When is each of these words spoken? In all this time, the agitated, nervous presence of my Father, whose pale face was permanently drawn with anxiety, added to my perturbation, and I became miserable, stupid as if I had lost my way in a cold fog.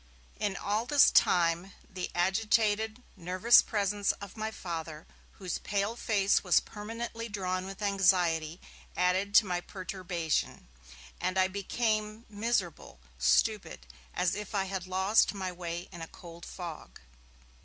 In 0.39 0.57
all 0.57 0.87
this 0.87 1.11
time, 1.11 1.73
the 1.87 2.09
agitated, 2.15 3.03
nervous 3.15 3.61
presence 3.61 4.13
of 4.13 4.35
my 4.35 4.49
Father, 4.49 5.05
whose 5.33 5.59
pale 5.59 5.95
face 5.95 6.43
was 6.43 6.59
permanently 6.59 7.29
drawn 7.29 7.67
with 7.67 7.83
anxiety, 7.83 8.59
added 8.97 9.35
to 9.35 9.45
my 9.45 9.61
perturbation, 9.61 10.67
and 11.19 11.37
I 11.37 11.47
became 11.47 12.25
miserable, 12.29 12.99
stupid 13.19 13.85
as 14.15 14.33
if 14.33 14.55
I 14.55 14.63
had 14.63 14.87
lost 14.87 15.35
my 15.35 15.51
way 15.51 15.87
in 15.91 16.01
a 16.01 16.07
cold 16.07 16.47
fog. 16.47 16.99